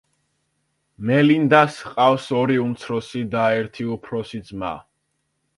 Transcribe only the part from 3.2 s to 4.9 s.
და ერთი უფროსი ძმა.